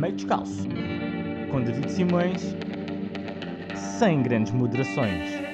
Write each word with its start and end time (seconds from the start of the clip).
Meio 0.00 0.14
Descalço, 0.14 0.66
com 1.50 1.62
David 1.62 1.92
Simões, 1.92 2.56
sem 3.98 4.22
grandes 4.22 4.50
moderações. 4.50 5.49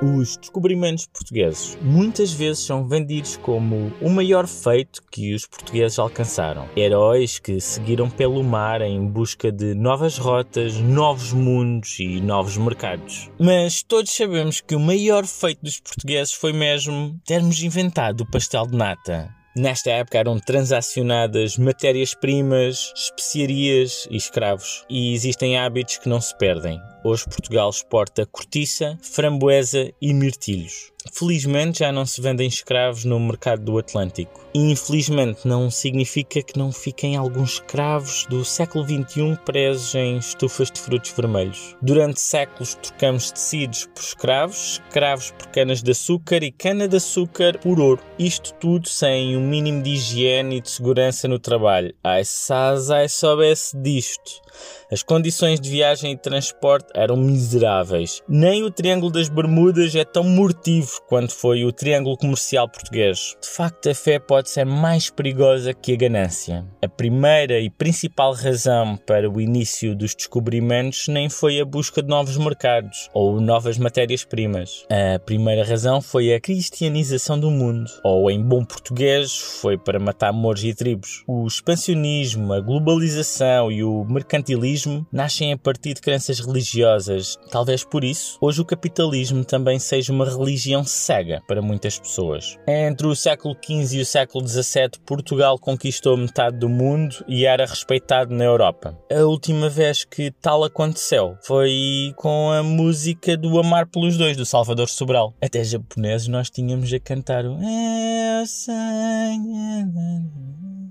Os 0.00 0.36
descobrimentos 0.36 1.06
portugueses 1.06 1.76
muitas 1.82 2.32
vezes 2.32 2.64
são 2.64 2.86
vendidos 2.86 3.36
como 3.36 3.92
o 4.00 4.08
maior 4.08 4.46
feito 4.46 5.02
que 5.10 5.34
os 5.34 5.44
portugueses 5.44 5.98
alcançaram. 5.98 6.68
Heróis 6.76 7.40
que 7.40 7.60
seguiram 7.60 8.08
pelo 8.08 8.44
mar 8.44 8.80
em 8.80 9.04
busca 9.04 9.50
de 9.50 9.74
novas 9.74 10.16
rotas, 10.16 10.76
novos 10.76 11.32
mundos 11.32 11.98
e 11.98 12.20
novos 12.20 12.56
mercados. 12.56 13.28
Mas 13.40 13.82
todos 13.82 14.12
sabemos 14.12 14.60
que 14.60 14.76
o 14.76 14.80
maior 14.80 15.26
feito 15.26 15.64
dos 15.64 15.80
portugueses 15.80 16.32
foi 16.32 16.52
mesmo 16.52 17.18
termos 17.26 17.60
inventado 17.60 18.20
o 18.20 18.30
pastel 18.30 18.68
de 18.68 18.76
nata. 18.76 19.34
Nesta 19.56 19.90
época 19.90 20.18
eram 20.18 20.38
transacionadas 20.38 21.58
matérias-primas, 21.58 22.92
especiarias 22.94 24.06
e 24.08 24.16
escravos. 24.16 24.84
E 24.88 25.12
existem 25.12 25.58
hábitos 25.58 25.98
que 25.98 26.08
não 26.08 26.20
se 26.20 26.36
perdem. 26.38 26.80
Hoje 27.04 27.24
Portugal 27.24 27.70
exporta 27.70 28.26
cortiça, 28.26 28.98
framboesa 29.00 29.92
e 30.02 30.12
mirtilhos. 30.12 30.92
Felizmente 31.12 31.78
já 31.78 31.92
não 31.92 32.04
se 32.04 32.20
vendem 32.20 32.48
escravos 32.48 33.04
no 33.04 33.18
mercado 33.20 33.62
do 33.62 33.78
Atlântico. 33.78 34.46
E 34.52 34.72
infelizmente 34.72 35.46
não 35.46 35.70
significa 35.70 36.42
que 36.42 36.58
não 36.58 36.72
fiquem 36.72 37.16
alguns 37.16 37.54
escravos 37.54 38.26
do 38.28 38.44
século 38.44 38.84
XXI 38.84 39.38
presos 39.44 39.94
em 39.94 40.18
estufas 40.18 40.70
de 40.70 40.80
frutos 40.80 41.12
vermelhos. 41.12 41.76
Durante 41.80 42.20
séculos 42.20 42.74
trocamos 42.74 43.30
tecidos 43.30 43.86
por 43.86 44.02
escravos, 44.02 44.82
escravos 44.88 45.30
por 45.30 45.46
canas 45.48 45.82
de 45.82 45.92
açúcar 45.92 46.42
e 46.42 46.50
cana 46.50 46.88
de 46.88 46.96
açúcar 46.96 47.58
por 47.58 47.78
ouro. 47.78 48.02
Isto 48.18 48.52
tudo 48.54 48.88
sem 48.88 49.36
um 49.36 49.46
mínimo 49.46 49.82
de 49.82 49.90
higiene 49.90 50.56
e 50.56 50.60
de 50.60 50.70
segurança 50.70 51.28
no 51.28 51.38
trabalho. 51.38 51.94
Ai, 52.02 52.24
saz, 52.24 52.90
ai, 52.90 53.08
soubesse 53.08 53.76
disto. 53.76 54.42
As 54.90 55.02
condições 55.02 55.60
de 55.60 55.70
viagem 55.70 56.12
e 56.12 56.16
transporte 56.16 56.88
eram 56.98 57.16
miseráveis. 57.16 58.22
Nem 58.28 58.64
o 58.64 58.70
Triângulo 58.70 59.12
das 59.12 59.28
Bermudas 59.28 59.94
é 59.94 60.04
tão 60.04 60.24
mortivo 60.24 61.00
quanto 61.08 61.34
foi 61.34 61.64
o 61.64 61.72
Triângulo 61.72 62.16
Comercial 62.16 62.68
Português. 62.68 63.36
De 63.40 63.48
facto, 63.48 63.88
a 63.88 63.94
fé 63.94 64.18
pode 64.18 64.50
ser 64.50 64.64
mais 64.64 65.08
perigosa 65.10 65.72
que 65.72 65.92
a 65.92 65.96
ganância. 65.96 66.66
A 66.82 66.88
primeira 66.88 67.60
e 67.60 67.70
principal 67.70 68.32
razão 68.32 68.96
para 68.96 69.30
o 69.30 69.40
início 69.40 69.94
dos 69.94 70.14
descobrimentos 70.14 71.08
nem 71.08 71.28
foi 71.28 71.60
a 71.60 71.64
busca 71.64 72.02
de 72.02 72.08
novos 72.08 72.36
mercados 72.36 73.08
ou 73.14 73.40
novas 73.40 73.78
matérias-primas. 73.78 74.84
A 74.90 75.18
primeira 75.18 75.64
razão 75.64 76.00
foi 76.00 76.34
a 76.34 76.40
cristianização 76.40 77.38
do 77.38 77.50
mundo, 77.50 77.90
ou 78.04 78.30
em 78.30 78.42
bom 78.42 78.64
português, 78.64 79.36
foi 79.36 79.78
para 79.78 79.98
matar 79.98 80.32
mouros 80.32 80.64
e 80.64 80.74
tribos. 80.74 81.22
O 81.26 81.46
expansionismo, 81.46 82.52
a 82.52 82.60
globalização 82.60 83.70
e 83.70 83.84
o 83.84 84.04
mercantilismo 84.04 85.06
nascem 85.12 85.52
a 85.52 85.58
partir 85.58 85.94
de 85.94 86.00
crenças 86.00 86.40
religiosas. 86.78 87.38
Talvez 87.50 87.84
por 87.84 88.04
isso, 88.04 88.38
hoje 88.40 88.60
o 88.60 88.64
capitalismo 88.64 89.44
também 89.44 89.78
seja 89.78 90.12
uma 90.12 90.24
religião 90.24 90.84
cega 90.84 91.42
para 91.46 91.60
muitas 91.60 91.98
pessoas. 91.98 92.56
Entre 92.66 93.06
o 93.06 93.16
século 93.16 93.54
XV 93.54 93.98
e 93.98 94.00
o 94.00 94.06
século 94.06 94.46
XVII, 94.46 94.90
Portugal 95.04 95.58
conquistou 95.58 96.16
metade 96.16 96.56
do 96.58 96.68
mundo 96.68 97.24
e 97.26 97.44
era 97.44 97.66
respeitado 97.66 98.34
na 98.34 98.44
Europa. 98.44 98.96
A 99.10 99.24
última 99.24 99.68
vez 99.68 100.04
que 100.04 100.30
tal 100.30 100.64
aconteceu 100.64 101.36
foi 101.42 102.12
com 102.16 102.50
a 102.50 102.62
música 102.62 103.36
do 103.36 103.58
Amar 103.58 103.86
pelos 103.86 104.16
Dois, 104.16 104.36
do 104.36 104.46
Salvador 104.46 104.88
Sobral. 104.88 105.34
Até 105.42 105.64
japoneses 105.64 106.28
nós 106.28 106.50
tínhamos 106.50 106.92
a 106.92 107.00
cantar 107.00 107.44
o 107.44 107.58
Eu 107.60 108.46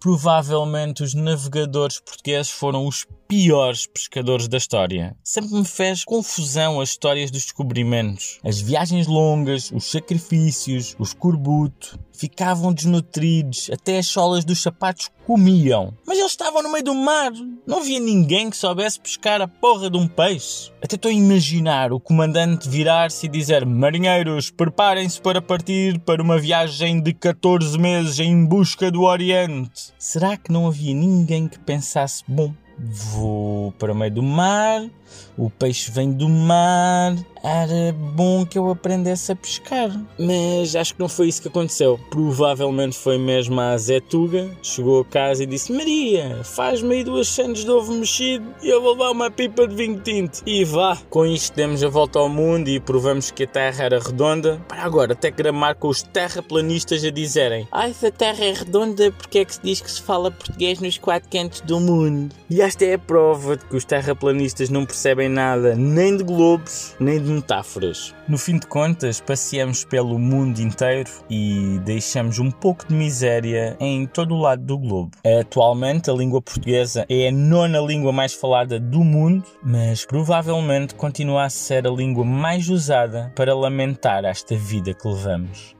provavelmente 0.00 1.02
os 1.02 1.14
navegadores 1.14 2.00
portugueses 2.00 2.50
foram 2.50 2.86
os 2.86 3.06
piores 3.30 3.86
pescadores 3.86 4.48
da 4.48 4.58
história. 4.58 5.16
Sempre 5.22 5.54
me 5.54 5.64
fez 5.64 6.04
confusão 6.04 6.80
as 6.80 6.88
histórias 6.88 7.30
dos 7.30 7.44
descobrimentos. 7.44 8.40
As 8.42 8.60
viagens 8.60 9.06
longas, 9.06 9.70
os 9.70 9.88
sacrifícios, 9.88 10.96
o 10.98 11.04
escorbuto. 11.04 11.96
Ficavam 12.12 12.72
desnutridos, 12.72 13.70
até 13.72 13.98
as 13.98 14.08
solas 14.08 14.44
dos 14.44 14.60
sapatos 14.60 15.08
comiam. 15.24 15.94
Mas 16.04 16.18
eles 16.18 16.32
estavam 16.32 16.60
no 16.60 16.72
meio 16.72 16.84
do 16.84 16.92
mar. 16.92 17.30
Não 17.64 17.78
havia 17.78 18.00
ninguém 18.00 18.50
que 18.50 18.56
soubesse 18.56 18.98
pescar 18.98 19.40
a 19.40 19.46
porra 19.46 19.88
de 19.88 19.96
um 19.96 20.08
peixe. 20.08 20.72
Até 20.82 20.96
estou 20.96 21.08
a 21.08 21.14
imaginar 21.14 21.92
o 21.92 22.00
comandante 22.00 22.68
virar-se 22.68 23.26
e 23.26 23.28
dizer: 23.28 23.64
Marinheiros, 23.64 24.50
preparem-se 24.50 25.20
para 25.20 25.40
partir 25.40 26.00
para 26.00 26.20
uma 26.20 26.36
viagem 26.36 27.00
de 27.00 27.14
14 27.14 27.78
meses 27.78 28.18
em 28.18 28.44
busca 28.44 28.90
do 28.90 29.02
Oriente. 29.02 29.92
Será 29.96 30.36
que 30.36 30.50
não 30.50 30.66
havia 30.66 30.92
ninguém 30.92 31.46
que 31.46 31.60
pensasse: 31.60 32.24
bom, 32.26 32.52
vou 32.82 33.72
para 33.72 33.92
o 33.92 33.96
meio 33.96 34.12
do 34.12 34.22
mar, 34.22 34.88
o 35.36 35.50
peixe 35.50 35.90
vem 35.90 36.12
do 36.12 36.28
mar, 36.28 37.14
era 37.42 37.92
bom 37.92 38.44
que 38.44 38.58
eu 38.58 38.70
aprendesse 38.70 39.32
a 39.32 39.36
pescar. 39.36 39.90
Mas 40.18 40.76
acho 40.76 40.94
que 40.94 41.00
não 41.00 41.08
foi 41.08 41.28
isso 41.28 41.42
que 41.42 41.48
aconteceu. 41.48 41.98
Provavelmente 42.10 42.96
foi 42.96 43.18
mesmo 43.18 43.60
a 43.60 43.76
Zetuga, 43.76 44.50
chegou 44.62 45.00
a 45.00 45.04
casa 45.04 45.42
e 45.42 45.46
disse: 45.46 45.72
Maria, 45.72 46.42
faz-me 46.44 46.96
aí 46.96 47.04
duas 47.04 47.28
sandes 47.28 47.64
de 47.64 47.70
ovo 47.70 47.92
mexido 47.94 48.46
e 48.62 48.68
eu 48.68 48.82
vou 48.82 48.92
levar 48.92 49.10
uma 49.10 49.30
pipa 49.30 49.66
de 49.66 49.74
vinho 49.74 50.00
tinto. 50.00 50.42
E 50.46 50.64
vá, 50.64 50.98
com 51.08 51.24
isto 51.24 51.54
demos 51.56 51.82
a 51.82 51.88
volta 51.88 52.18
ao 52.18 52.28
mundo 52.28 52.68
e 52.68 52.78
provamos 52.78 53.30
que 53.30 53.44
a 53.44 53.46
Terra 53.46 53.84
era 53.84 53.98
redonda. 53.98 54.60
Para 54.68 54.82
agora, 54.82 55.12
até 55.12 55.30
gramar 55.30 55.76
com 55.76 55.88
os 55.88 56.02
terraplanistas 56.02 57.04
a 57.04 57.10
dizerem: 57.10 57.66
Ai, 57.72 57.94
se 57.94 58.06
a 58.06 58.12
Terra 58.12 58.44
é 58.44 58.52
redonda, 58.52 59.10
porque 59.12 59.38
é 59.38 59.44
que 59.44 59.54
se 59.54 59.60
diz 59.62 59.80
que 59.80 59.90
se 59.90 60.02
fala 60.02 60.30
português 60.30 60.80
nos 60.80 60.98
quatro 60.98 61.28
cantos 61.30 61.62
do 61.62 61.80
mundo? 61.80 62.34
E 62.48 62.60
esta 62.70 62.84
é 62.84 62.94
a 62.94 62.98
prova 63.00 63.56
de 63.56 63.64
que 63.64 63.74
os 63.74 63.84
terraplanistas 63.84 64.70
não 64.70 64.86
percebem 64.86 65.28
nada 65.28 65.74
nem 65.74 66.16
de 66.16 66.22
globos, 66.22 66.94
nem 67.00 67.20
de 67.20 67.28
metáforas. 67.28 68.14
No 68.28 68.38
fim 68.38 68.60
de 68.60 68.66
contas, 68.68 69.20
passeamos 69.20 69.84
pelo 69.84 70.20
mundo 70.20 70.60
inteiro 70.60 71.10
e 71.28 71.80
deixamos 71.84 72.38
um 72.38 72.48
pouco 72.48 72.86
de 72.86 72.94
miséria 72.94 73.76
em 73.80 74.06
todo 74.06 74.36
o 74.36 74.40
lado 74.40 74.62
do 74.62 74.78
globo. 74.78 75.10
Atualmente, 75.40 76.10
a 76.10 76.12
língua 76.12 76.40
portuguesa 76.40 77.04
é 77.08 77.26
a 77.26 77.32
nona 77.32 77.80
língua 77.80 78.12
mais 78.12 78.34
falada 78.34 78.78
do 78.78 79.02
mundo, 79.02 79.44
mas 79.64 80.04
provavelmente 80.04 80.94
continua 80.94 81.46
a 81.46 81.50
ser 81.50 81.88
a 81.88 81.90
língua 81.90 82.24
mais 82.24 82.68
usada 82.68 83.32
para 83.34 83.52
lamentar 83.52 84.24
esta 84.24 84.54
vida 84.54 84.94
que 84.94 85.08
levamos. 85.08 85.74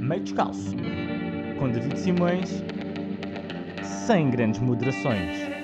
Meio 0.00 0.22
Descalço, 0.22 0.74
com 1.58 1.68
David 1.68 1.98
Simões, 1.98 2.62
sem 3.86 4.30
grandes 4.30 4.60
moderações. 4.60 5.55